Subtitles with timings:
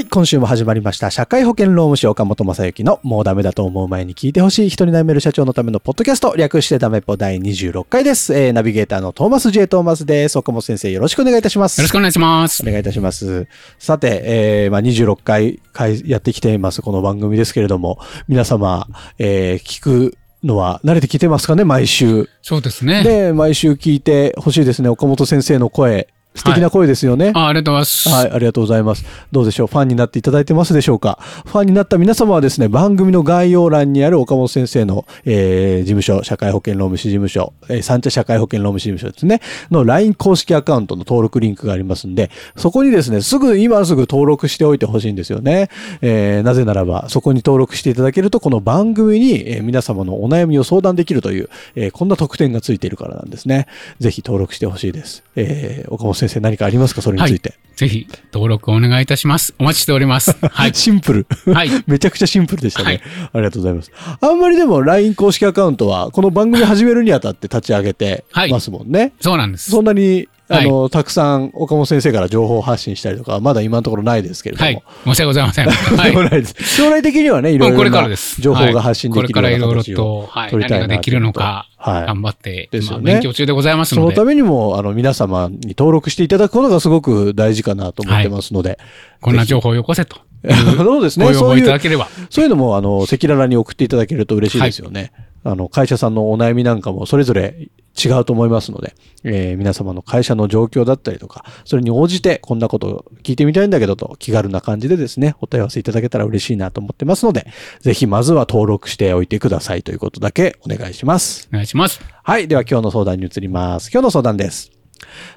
[0.00, 1.10] はい、今週も始まりました。
[1.10, 8.32] 社会保険労務士岡本正幸のもうダメだと思う前に聞いてほしい人に悩める社長のためのポッドキャスト、略してダメっぽ第26回です。
[8.32, 9.68] えー、ナビゲーターのトーマス J.
[9.68, 10.38] トーマスです。
[10.38, 11.76] 岡本先生、よろしくお願いいたします。
[11.76, 12.64] よろしくお願いしますお。
[12.66, 13.46] 願いいたします。
[13.78, 18.86] さて、えーまあ、26回回やってきています、この番組ですけれども、皆様、
[19.18, 22.30] えー聞くのは慣れてきてますかね、毎週。
[22.40, 23.02] そうですね。
[23.04, 26.08] で、毎週聞いてほしいですね、岡本先生の声。
[26.34, 27.32] 素敵な声ですよね。
[27.34, 28.08] あありがとうございます。
[28.08, 29.04] はい、ありがとうございます。
[29.32, 29.66] どうでしょう？
[29.66, 31.18] ファンになっていただいてますでしょうか？
[31.44, 45.68] ファンになった皆様はですね、番組の概要欄にある岡本先生の、えー事務所、社会保険労務士事務所、えー三茶社会保険労務士事務所ですね、の LINE 公式アカウントの登録リンクがありますんで、そこにですね、すぐ、今すぐ登録しておいてほしいんですよね。
[46.00, 53.66] えーなぜならば、そこに登録していただけると、この番組に、えー皆様のお悩みを相談できるという、えーこんな特典がついているからなんですね。
[53.98, 55.24] ぜひ登録してほしいです。
[55.34, 57.02] えー岡本先生何かありますか？
[57.02, 57.54] それについて。
[57.76, 59.54] ぜひ登録お願いいたします。
[59.58, 60.36] お待ちしております。
[60.52, 60.74] はい。
[60.74, 61.26] シンプル。
[61.52, 61.70] はい。
[61.86, 63.00] めちゃくちゃシンプルでしたね、はい
[63.32, 63.90] ありがとうございます。
[64.20, 69.12] あんまりでも LINE 公式アカウントは、この番組始めるにあたって立ち上げてますもんね。
[69.20, 69.70] そうなんです。
[69.70, 74.66] そんなに、あはいの、たくさん岡本先生から情報発信したりとか、まだ今のところないですけれども。
[74.66, 74.82] はい。
[75.04, 75.66] 申し訳ございません。
[75.70, 76.12] はい。
[76.12, 78.42] 将来です将来的にはね、いろいろこれからなです。
[78.42, 80.50] 情報が発信できるようなはいこれからいろいろと、はい。
[80.50, 84.06] 取りたいな何ができるのか、はい頑張って、ですよね今勉強中でございますので。
[84.08, 88.78] そのためにも、あの、皆様に登録していただくことがすごく大事かなと思ってますので。
[89.20, 90.16] こんな情報をよこせと。
[90.76, 91.26] そうですね。
[91.26, 92.08] ご要望そういう、いただければ。
[92.30, 95.12] そういうのも、あの、赤裸々に送っていただけると嬉しいですよね。
[95.42, 97.70] あの、会社さんのお悩みなんかもそれぞれ
[98.02, 107.46] 違うと思いますので、えー皆様の会社の状況だったりとか、それに応じてこんなことを聞いてみたいんだけどと気軽な感じでですね、お問い合わせいただけたら嬉しいなと思ってますので、
[107.80, 111.48] ぜひまずは登録しておいてくださいということだけお願いします。
[111.50, 112.00] お願いします。
[112.22, 112.48] はい。
[112.48, 113.90] では今日の相談に移ります。
[113.92, 114.70] 今日の相談です。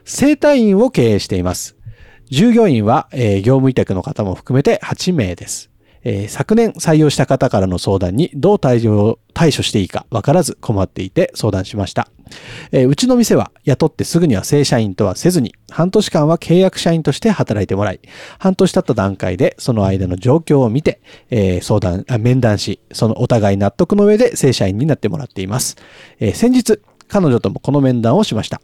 [0.05, 1.77] 整体院を経営しています。
[2.29, 5.72] 従業員は、えー業務委託の方も含めて8名です。
[6.03, 12.09] えー昨年採用した方からの相談にどう対応、対処していいか分からず困っていて相談しました。
[12.71, 17.99] えーうちの店は雇ってすぐには正社員とはせずに、半年間は契約社員として働いてもらい、
[18.39, 25.77] 半年経った段階でその間の状況を見て、えー相談あ、面談し、そのお互い納得の上で正社員になってもらっています。
[26.19, 28.61] えー先日、彼女ともこの面談をしました。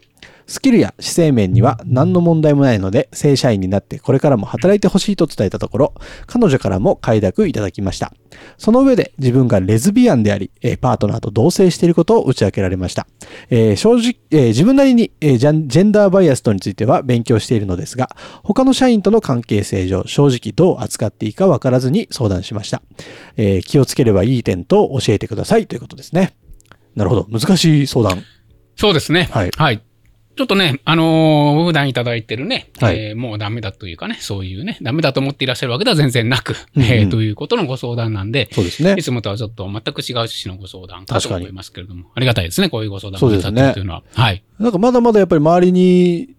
[0.50, 5.94] スキルや姿勢面には何の問題もないので、正社員になってこれからも働いてほしいと伝えたところ、
[6.26, 8.14] 彼女からも快諾いただきました。
[8.58, 13.06] その上で自分がレズビアンであり、えーパートナーと同棲していることを打ち明けられました。
[13.50, 18.10] えー正直、えー自分なりに、えージェンダーバイアストについては勉強しているのですが、
[18.44, 22.82] 他の社員との関係性上、正直どう扱っていいかわからずに相談しました。
[23.38, 26.34] えー気をつければいい点と教えてくださいということですね。
[26.96, 27.28] なるほど。
[27.32, 28.24] 難しい相談。
[28.76, 29.30] そうですね。
[29.32, 29.89] はい
[30.40, 39.04] ちょっとね、あのー普段いただいてるね、はいえーもうダメだというかね、そういうね、ダメだと思っていらっしゃるわけでは全然なく、うんうんえーということのご相談なんで、そうですねい。
[39.04, 44.04] つもとはちょっと全く違う趣旨のご相談かと思いますけれども、ありがたいですね、こういうご相談そうですねいただくというのは。
[44.14, 44.42] はい。
[44.60, 46.30] なんかまだまだやっぱり周りに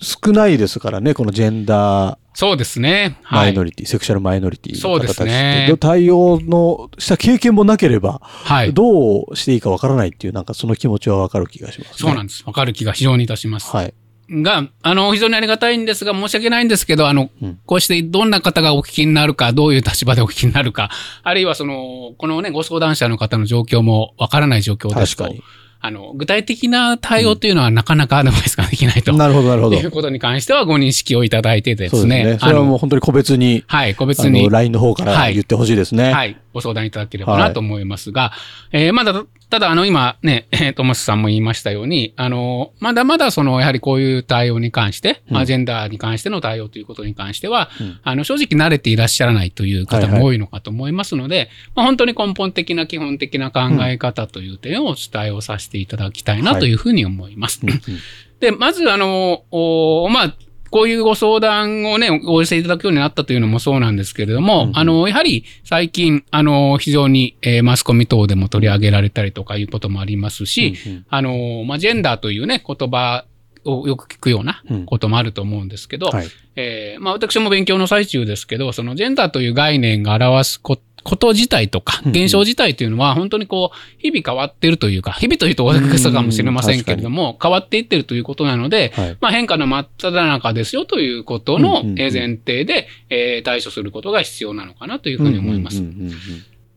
[0.00, 3.18] 少ないですからね、このジェンダーそうですね。
[3.30, 3.52] マはい。
[3.52, 5.30] イノリティ、セクシャルマイノリティのそうで方たちって、
[5.66, 8.72] すね対応のした経験もなければ、はい。
[8.72, 11.94] どうしていいかわからないっていう、なんかその気持ちはわかる気がします、ね。
[11.98, 12.42] そうなんです。
[12.46, 13.70] わかる気が非常にいたします。
[13.74, 13.94] はい。
[14.30, 20.90] が、あの、非常にありがたいんですが、申し訳ないんですけど、あの、うんこうしてどんな方がお聞きになるか、どういう立場でお聞きになるか、
[21.22, 25.42] あるいはその、このね、ご相談者の方の状況もわからない状況ですと確か、に。
[25.82, 29.14] あの、具体的な対応というのはなかなかアドバイスができないと。
[29.14, 29.76] なるほど、なるほど。
[29.76, 32.32] いうことに関してはご認識をいただいてですそうですね。
[32.32, 32.38] ね。
[32.38, 36.12] それはもう本当に個別に、はい、個別に、LINE の方からはい言ってほしいですね。
[36.12, 38.32] はい、ご相談いただければなと思いますが、
[38.72, 45.36] えーまだ、ただ、あの、今ね、 えートマスさんも言いましたように、あの、まだまだその、やはりこういう対応に関して、うん。
[45.36, 47.98] アジェンダーに関しての対応ということに関しては、うん。
[48.02, 57.60] あの、正直慣れていらっしゃらないという方も多いのかと思いますので、まあ、本当に根本的な基本的な考え方という点をお伝えをさせていただきたいなというふうに思います。
[57.62, 57.80] うんうん
[58.40, 60.34] で、まず、あの、おまあ、
[60.70, 71.06] こういうご相談をね、お寄せいただくようになったというのもそうなんですけれども、うんあの、やはり最近、あの、非常に、えーマスコミ等でも取り上げられたりとかいうこともありますし、うんうん。
[71.08, 73.24] あの、まあ、ジェンダーというね、言葉
[73.64, 74.86] をよく聞くようなうん。
[74.86, 76.28] こともあると思うんですけど、はい。
[76.56, 89.16] えーまあ、私も勉強の最中ですけど、そのジェンダーという概念が表すここと自体とか、現象自体というのは、本当にこう、日々変わっているというか、日々というと大げさかもしれませんけれども、変わっていってるということなので、はい。
[89.20, 95.82] まあ、変化の真っ只中ですよということうんの前提で、えー対処することが必要なのかなというふうに思います。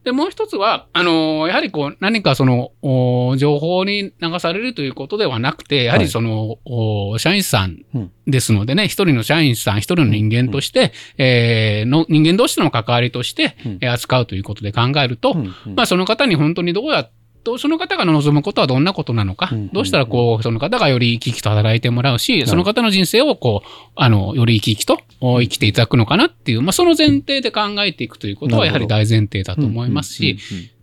[0.06, 8.12] うんうんうんうんで、もう一つは、あのーやはりこう、何かその、お情報に流されるということではなくて、やはりその、お社員さんうん。
[8.28, 13.56] ですのでね、一人の社員さん、一人の人間として、えーの、人間同士の関わりとして、
[13.88, 15.56] 扱うということで考えると、うん。
[15.68, 15.76] うん。
[15.76, 17.12] まあその方に本当にどうやっ
[17.44, 19.69] と、その方が望むことはどんなことなのか、うんうんうん。
[19.69, 30.38] どうしたらこう、その方がより生き生きと働いてもらうし、その方の人生をこう、あの、より生き生きとお生きていただくのかなっていう、まあその前提で考えていくということはやはり大前提だと思いますし、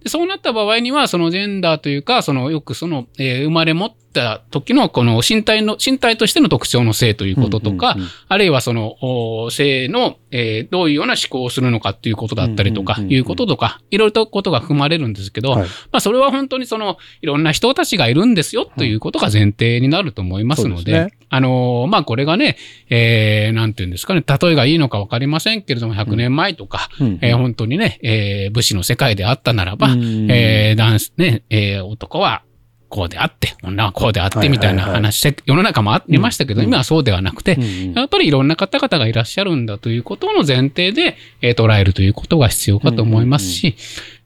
[0.06, 8.10] そうなった場合には、そのジェンダーというか、そのよくその、えー生まれ持った時のこの身体の、身体としての特徴の性ということとか、うんうんうん。
[8.28, 13.16] あるいはその、お性の、えーどういうような思考をするのかっていうことだったりとか、うんうんうんうん。
[13.16, 15.62] いうこととか、いろいろとことが含まれるんですけど、はい。
[15.62, 21.12] まあそれは本当にその、いろんな人たちがいるんですよということが前提になると思いますので、そうですね。
[21.32, 22.56] あのーまあこれがね、
[22.88, 27.18] えー、なんていうんですかね、例えがいいのかわかりませんけれども、100年前とか、うん。
[27.22, 30.30] えー本当にね、えー武士の世界であったならば、うん。
[30.30, 32.42] えー男子ね、えー男は
[32.90, 34.58] こうであって、女はこうであって、はいはいはい。
[34.58, 36.66] みたいな話で、世の中もありましたけど、うん。
[36.66, 37.56] 今はそうではなくて、
[37.94, 43.76] やっぱりいろんな方々がいらっしゃるんだということの前提で、えー捉えるということが必要かと思いますし、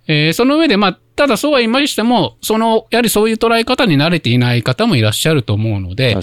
[0.09, 6.17] えーその上で、まあ、ただそうは言いましても、その、やはりそういう捉え方に慣れていない方もいらっしゃると思うので。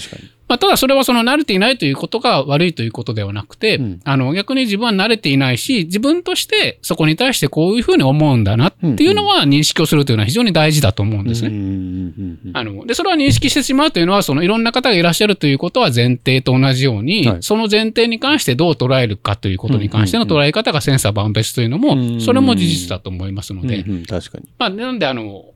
[0.52, 4.00] まあ、ただそれはその慣れていないということが悪いということではなくて、うん。
[4.04, 11.48] あの、逆に自分は慣れていないし、自分としてそこに対してこういうふうに思うんだなっていうのは認識をするというのは非常に大事だと思うんですね。
[11.48, 17.42] うんあの、で、それは認識してしまうというのは、そのいろんな方がいらっしゃるということは前提と同じように、はい。
[17.42, 24.44] その前提に関してどう捉えるかということに関しての捉え方が千差万別というのうも、んそれも事実だと思いますので、確かに。
[24.58, 25.51] まあ、なんであの、お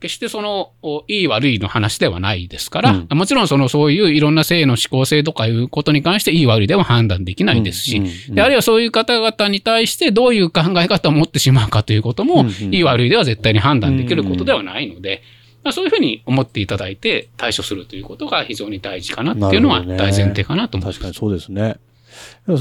[0.00, 15.22] 決してその、おいい悪いの話ではないですから、うんもちろんそのそういういろんな性の思考性とかいうことに関していい悪いでは判断できないですし、うんうんうんであるいはそういう方々に対してどういう考え方を持ってしまうかということも、うんうんいい悪いでは絶対に判断できることではないので、
[15.62, 20.98] まあ、そういうふうに思っていただいて対処するということが非常に大事かなっていうのは大前提かなと思います。
[20.98, 21.76] 確かにそうですね。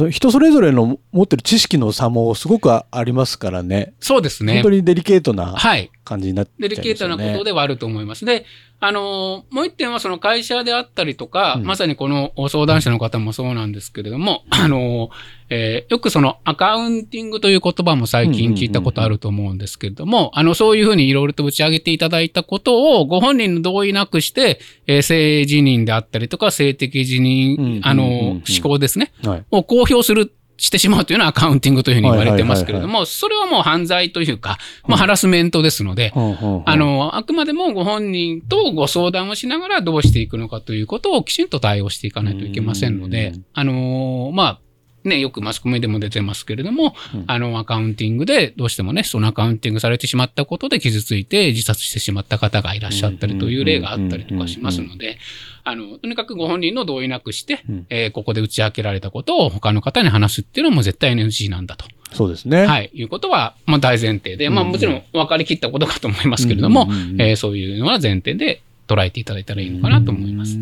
[0.10, 3.94] 人それぞれの持ってる知識の差もすごくありますからね。
[4.00, 4.70] そうですね本当。
[4.72, 5.92] にデリケートなはい。
[6.04, 6.76] 感じになっちゃいますよね。
[6.76, 8.26] デリケートなことではあると思います。
[8.26, 8.46] で、
[8.80, 15.10] あのーもう一点はその会社であったりとか、うんまさにこの相談者の方もそうなんですけれども、あのー
[15.50, 29.12] えーよくそのアカウンティングという言葉も最近聞いたことあると思うんですけれども、あの、そういうふうにいろいろと打ち上げていただいたことをご本人の同意なくして、えー性自認であったりとか、性的自認、うんあの思考ですね。
[29.24, 29.44] はい。
[29.52, 34.58] を公表する、してしまうというのはアカウンティングというふうに言われてますけれどはいも、それはもう犯罪というか、
[34.88, 44.60] もうハラスメントですので、あ、の、あくまでもご本人とご相談をしながらどうしていくのかということをきちんと対応していかないといけませんのでうん、あの、まあ、
[45.04, 47.24] ね、よくマスコミでも出てますけれども、うん。
[47.28, 55.18] あの、アカウンティングでどうしてもね、そのアカウンティングされてしまったことで傷ついて自殺してしまった方がいらっしゃったりという例があったりとかしますので、
[55.66, 57.86] あの、とにかくご本人の同意なくして、うん。
[57.90, 61.86] えーここで打ち明けられたことを他の方に話すっていうのも絶対 NG なんだと。
[62.14, 62.66] そうですね。
[62.66, 66.88] はい、いうことは、まあ大前提で、まあうんもちろん分かりきったことかと思いますけれども、
[67.18, 70.58] えーそういうのは前提で捉えていただいたらいいのかなと思います。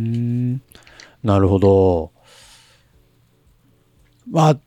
[1.23, 2.11] なるほど。
[4.31, 4.57] まあ、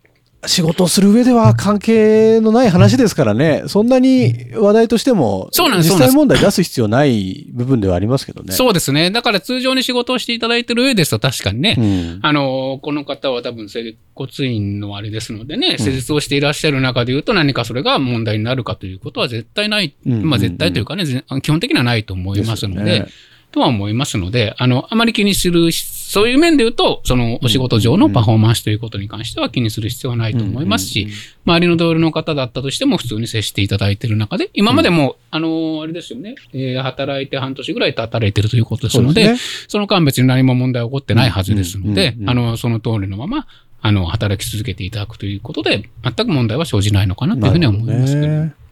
[0.46, 5.90] 仕事をする上では関係のない話ですからね、そんなに話題としても、そうなんです。
[5.90, 8.52] 実際問題出す必要ない部分ではありますけどね。
[8.52, 9.10] そうですね。
[9.10, 12.18] だから通常に仕事をしていただいてる上ですと確かにね、うん。
[12.22, 20.28] あの、この方は多分整骨院のあれですのでね、施術をしていらっしゃる中で言うと何かそれが問題になるかということは絶対ない、うん。
[20.28, 23.08] まあ絶対というかね、ぜ基本的にはないと思いますので、で
[23.54, 31.06] とは思いますので、あの、あまり気にする、そういう面で言うと、そのお仕事上のパフォーマンスということに関しては気にする必要はないと思いますし、
[31.46, 39.36] 周りの同僚の方だったとしても普通に接していただいている中で、今までも、あの、あれですよね、えー働いて半年ぐらい働いているということですので、
[39.68, 43.46] その間別に何も問題は起こってないはずですのであの、その通りのまま、
[43.80, 48.63] あの、働き続けていただくということで、全く問題は生じないのかなというふうには思いますけど。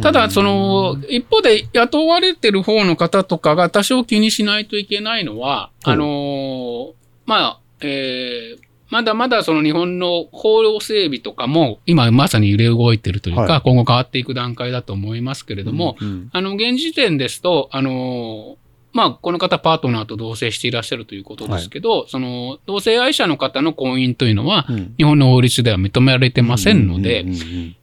[0.00, 5.90] ただ、その、一方で雇われてる方の方とかが多少気にしないといけないのは、う。
[5.90, 6.94] んあの、
[7.26, 13.60] まあ、えーまだまだその日本の法令整備とかも、今まさに揺れ動いてるというか、はい。
[13.60, 18.56] 今後変わっていく段階だと思いますけれども、うんあの、現時点ですと、あの、
[18.92, 24.94] まあ、この方パートナーと同棲していらっしゃるということですけど、その、同性愛者の方の婚姻というのは、うん。
[24.96, 27.24] 日本の法律では認められてませんので、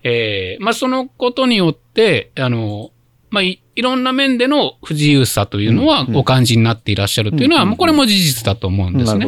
[0.03, 2.91] えーまあ、そのことによって、あの、
[3.29, 9.27] まあ、いいろんな面での不自由さというのはお感じになっていらっしゃるというのは、うんうんこれも事実だと思うんですね。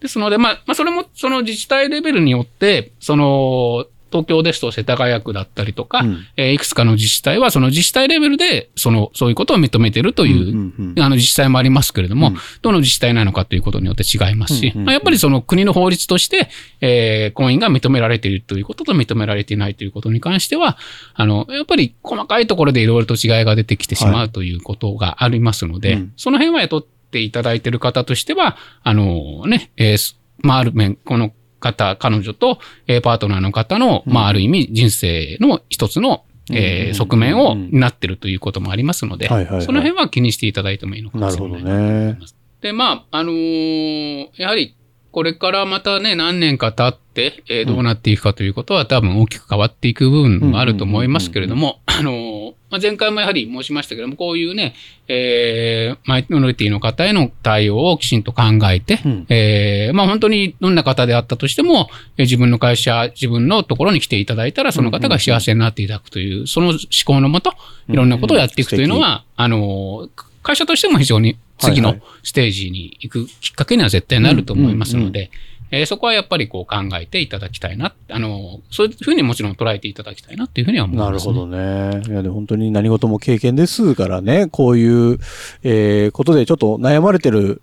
[0.00, 6.26] ですので、まあ、まあ、それも、その自治体レベルによって、その、東京ですと世田谷区だったりとか、うん。
[6.36, 11.02] えーいくつかの自治体は、その自治体レベルで、その、そういうことを認めているという、んんん。
[11.02, 12.36] あの自治体もありますけれども、うん。
[12.62, 14.84] どの自治体なのかということによって違いますし、うんうんうん。
[14.84, 16.48] まあ、やっぱりその国の法律として、
[16.80, 20.78] えー婚姻が認められているということと認められていないということに関しては、
[21.14, 26.12] あの、やっぱり細かいところでいろいろと違いが出てきてしまうということがありますので、うん。
[26.16, 31.32] その辺は雇っていただいている方としては、あのね、えーすまあ、ある面、この
[31.72, 39.28] 方、彼女と、えーパートナーの方の、まあ、ある意味人生の一つの、えーうん側面を担っているということもありますので、
[39.62, 41.80] その辺は気にしていただいてもいいのかもしれないなるほど
[42.14, 42.18] ね。
[42.60, 44.74] で、まあ、あのーやはり、
[45.10, 54.74] これからまたね、何年か経って、えーどうなっていくかということは、多分大きく変わっていく部分もあると思いますけれども、あのーまあ、前回もやはり申しましたけれども、こういうね、
[55.06, 59.26] えーマイノリティの方への対応をきちんと考えて、うん。
[59.28, 67.52] えーまあ本当にどんな方であったとしても、えー自分の会社、自分のところに来ていただいたら、その方が幸せになっていただくという、その思考のもと、
[67.88, 70.08] いろんなことをやっていくというのは、あの、
[70.42, 75.30] 会社としても非常に次のステージに行くきっかけには絶対なると思いますので、
[75.74, 81.32] えーそこはやっぱりこう考えていただきたいな、あの、そういうふうにもちろん捉えていただきたいなっていうふうには思います、ね。
[81.32, 82.02] なるほどね。
[82.06, 85.18] いや、で本当に何事も経験ですからね、こういう、
[85.62, 87.60] えーことでちょっと悩まれてる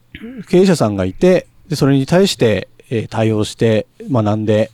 [0.49, 4.71] 経営者さんがいて、でそれに対して、えー対応して、学んで、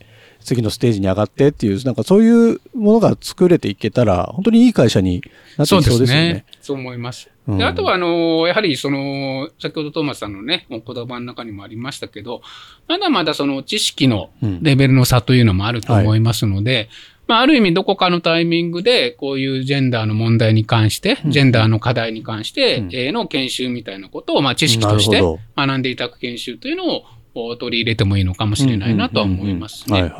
[0.48, 5.22] 次のステージに上がってっていう、なんかそういうものが作れていけたら、本当にいい会社に
[5.58, 6.44] なってきそうですすよねね。。
[6.62, 7.28] そう思います。
[7.46, 12.42] うんであとは、あの、やはり、その、先ほどトーマスさんのね、お言葉の中にもありましたけど、
[12.88, 16.90] まだまだその知識のうんレベルの差というのもあると思いますので、
[17.26, 25.22] まあ、ある意味どこかのタイミングで、こういうジェンダーの問題に関して、うんジェンダーの課題に関して、の研修みたいなことを、まあ、知識として
[25.56, 27.04] 学んでいただく研修というのを
[27.46, 30.12] お取り入れてもいいのかもしれないなとは思いますね。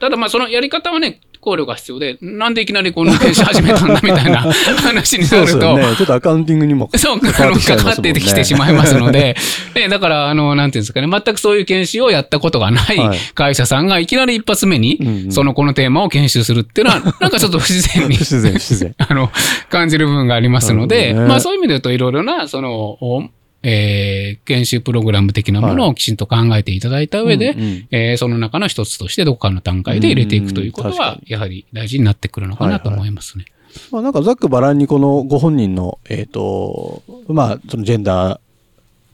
[0.00, 4.38] ただまあそのやり方はね、考慮が必要で、なんでいきなりこの研修始めたんだみたいな
[4.80, 5.96] 話にそなると、うですよね。
[5.96, 9.36] ちょっとアカウンティングにもそう、あ関わの、ってきてきてしまいますので、
[9.74, 13.18] ね、だから、あの、なんていうんですかね、全くそういう研修をやったことがないはい。
[13.34, 18.94] 会社さんがいきなり一発目にうんうん、そのこのテーマを研修するっていうのは、 なんかちょっと不自然に不自然不自然。
[18.98, 19.30] あの、
[19.68, 23.28] 感じる部分がありますので、まあそういう意味で言うといろいろな、その、お
[23.64, 27.88] えー研修プログラム的なものをきちんと考えていただいた上で、うんうん。
[27.90, 33.46] えーその中の一つとしてどこかの段階で入れていくということは、やはり大事になってくるのかなと思いますね。
[33.90, 38.40] まあ、なんかざっくばらんにこのご本人の、えっ、と、まあ、そのジェンダー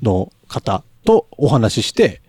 [0.02, 2.20] の方とお話しして、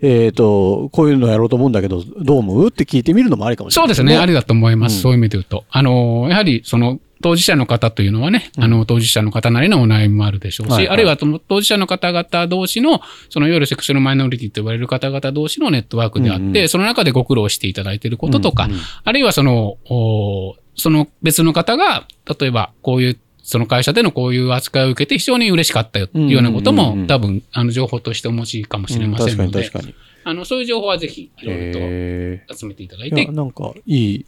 [0.00, 2.68] えっ、と、こういうのやろうと思うんだけど、どう思う？
[2.68, 4.96] って聞いてみるのもありかもしれない、そうですね、ありだと思います。
[4.96, 5.02] うん。
[5.02, 5.64] そういう意味で言うと。
[5.70, 10.92] あの、やはり、その、当事者の方というのはね、あの、当事者の方なりのお悩みもあるでしょうし、はいはい。
[10.92, 13.00] あるいは当事者の方々同士の、
[13.30, 16.68] そのいわゆるセクシュアルマイノリティと呼ばれる方々同士のネットワークであって、うんうん。
[16.68, 22.06] その中でご苦労していただいていることとか、うんうんあるいはその、おその別の方が、
[22.38, 29.70] 例えばこういう、その会社でのこういう扱いを受けて非常に嬉しかったよっていうようなことも、多分、あの、情報としてお持ちかもしれませんので。
[30.24, 33.24] あの、そういう情報はぜひ、いろいろへと集めていただいて。
[33.26, 34.26] なんか、いい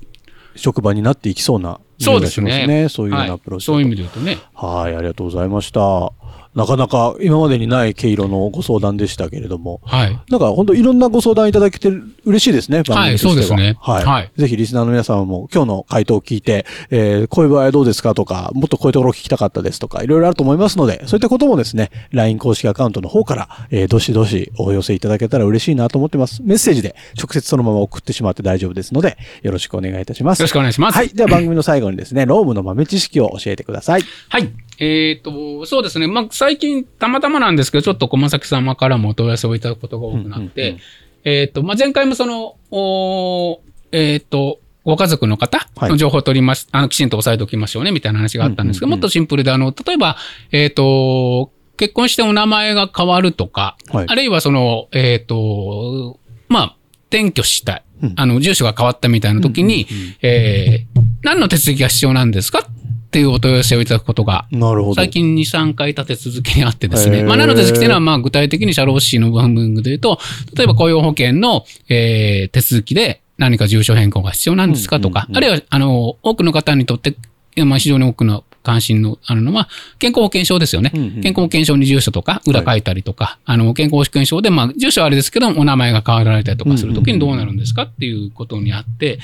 [0.57, 2.89] 職場になっていきそうな、そうですねね。
[2.89, 6.13] そういうようなはいアプローチそういう意味で言うとね、はい、ありがとうございました。
[6.57, 10.19] なかなか今までにない毛色のご相談でしたけれども、はい。
[10.31, 11.91] なんか本当いろんなご相談いただけて
[12.25, 13.33] 嬉しいですね、番組としては。
[13.35, 14.05] そうですねはい。
[14.05, 26.43] はいぜひリスナーの皆様も今日の回答を聞いて、えーこういう場合はどうですかとか、もっとこういうところを聞きたかったですとか、いろいろあると思いますので、そういったこともですね、LINE 公式アカウントの方から、えーどしどしお寄せいただけたら嬉しいなと思ってます。
[26.43, 30.41] メッセージで直接そのまま送ってしまって大丈夫ですので、よろしくお願いいたします。
[30.41, 30.97] よろしくお願いします。
[30.97, 31.09] はい。
[31.09, 34.03] では番組の最後にですね、ロームの豆知識を教えてください。
[34.29, 34.51] はい。
[34.79, 36.07] えっ、と、そうですね。
[36.07, 40.81] まあ、最近、たまたまなんですけど、ちょっと小崎様からもお問い合わせをいただくことが多くなって、うんうんうん。
[41.25, 43.61] えっ、と、まあ、前回もその、お
[43.93, 45.91] えっ、と、ご家族の方はい。
[45.91, 50.17] の情報を取ります、あの、きちんと押さえておきましょうね、みたいな話があったんですけど、うんうんうんもっとシンプルで、あの、例えば、
[50.53, 54.07] えっ、と、結婚してお名前が変わるとか、はい。
[54.09, 56.19] あるいはその、えっ、と、
[56.49, 56.77] まあ、
[57.11, 58.13] 転居したいうん。
[58.17, 60.17] あの、住所が変わったみたいな時に、うんうんうん。
[60.23, 62.69] えー何の手続きが必要なんですか
[63.07, 64.95] っっていうお問い合わせをいただくことが、なるほど。
[64.95, 67.23] 最近2、3回立て続けにあってですね。
[67.23, 70.19] まあ、何の手続きというのは、まあ、具体的に社労士の部分で言うと、
[70.55, 77.17] 例えば雇用保険の、えー手続きで何か住所変更が必要なんですかとか、あるいは、あの、多くの方にとって、
[77.65, 79.69] まあ、非常に多くの関心のあるのは、
[80.01, 80.91] 健康保険証ですよね。
[80.93, 89.21] うんうん健康保険証に住所とか、裏書いたりとか、あの、健康保険証で、まあ、住所はあれですけど、お名前が変わられたりとかするときにどうなるんですかっていうことにあって、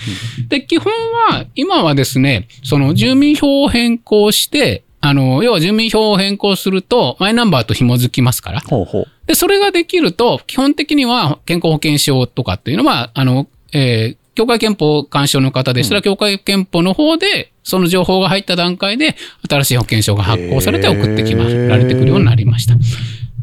[0.49, 0.93] で、基本
[1.29, 8.61] は、今はですね、その住民票を変更して、あの、要は住民票を変更すると、マイナンバーと紐づきますから。
[8.61, 9.07] ほうほう。
[9.27, 19.17] で、それができると、基本的には健康保険証とかっていうのは、あの、えー協会憲法監視の方でしたら、協会憲法の方で、その情報が入った段階で、
[19.49, 22.75] 新しい保険証が発行されて送ってきま、られてくるようになりました。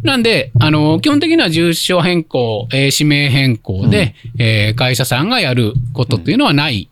[0.04, 6.90] なんで、あの、基本的には住所変更、えー氏名変更で、えー会社さんがやることっていうのはない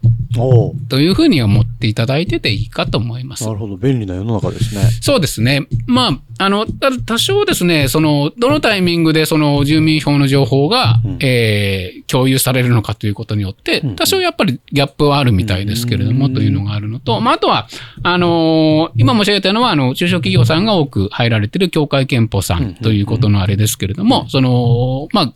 [0.89, 3.53] というふうに思っていただいてていいかと思いますな。
[3.53, 3.77] るほど。
[3.77, 4.81] 便利な世の中ですね。
[5.01, 5.67] そうですね。
[5.85, 17.67] まあ、あの、多少ですね、その、どのタイミングでその住民票の情報が、うんえー共有されるのかということによってうん、多少やっぱりギャップはあるみたいですけれども、うんというのがあるのと、まあ、あとは、
[18.03, 25.33] あのー今申し上げたのは、あの、中小企業さんが多く入られている協会憲法さうんんということのあれですけれども、その、まあ、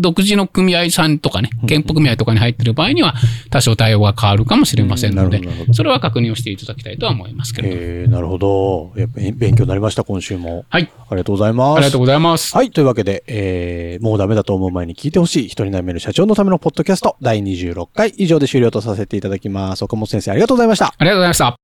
[0.00, 3.14] 独自の組合さんとかね、憲法組合とかに入っている場合には、
[3.50, 7.80] 多少対応が変わるかもしれませんのでうんなるほどなるほ、どそれは確認をしていただきたいとは思いますけれども。
[7.82, 8.92] えー、なるほど。
[8.96, 10.64] やっぱり勉強になりました、今週も。
[10.68, 10.90] はい。
[11.08, 11.76] ありがとうございます。
[11.76, 12.56] ありがとうございます。
[12.56, 12.70] はい。
[12.70, 19.84] というわけで、えー、もうダメだと思う前に聞いてほしい、一人悩める社長のためのポッドキャスト、第26回以上で終了とさせていただきます。
[19.84, 20.86] 岡本先生、ありがとうございました。
[20.86, 21.56] ありがとうございました。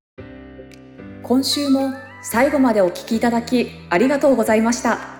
[1.28, 5.17] 今週も最後までお聞きいただきありがとうございました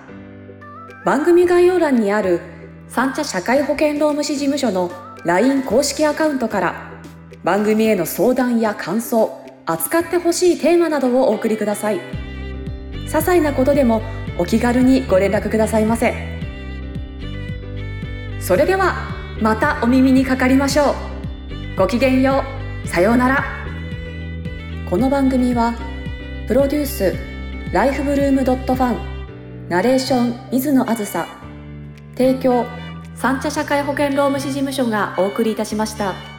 [1.05, 2.41] 番組概要欄にある
[2.89, 4.91] 三茶社会保険労務士事務所の
[5.23, 6.91] LINE 公式アカウントから
[7.41, 12.01] 番組への相談や感想扱ってほしいテーマなどをお送りください。
[13.05, 14.01] 些細なことでも
[14.37, 16.13] お気軽にご連絡くださいませ。
[18.41, 18.95] それでは
[19.41, 21.77] またお耳にかかりましょう。
[21.77, 22.43] ごきげんよ
[22.83, 22.87] う。
[22.87, 23.45] さようなら。
[24.89, 25.75] この番組は
[26.47, 27.15] プロデュース
[27.71, 29.08] ライフブルームドットファン
[29.69, 31.27] ナレーション水野あずさ
[32.17, 32.65] 提供
[33.13, 36.38] 三茶社会保険労務士事務所がお送りいたしました。